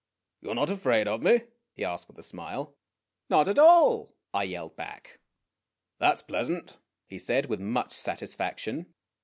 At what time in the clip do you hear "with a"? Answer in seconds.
2.07-2.23